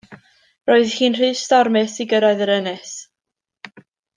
Roedd 0.69 0.93
hi'n 1.01 1.17
rhy 1.19 1.29
stormus 1.41 1.99
i 2.05 2.07
gyrraedd 2.15 2.43
yr 2.47 2.53
ynys. 2.57 2.99